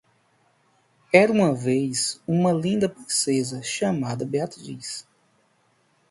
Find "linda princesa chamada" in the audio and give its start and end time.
2.51-4.25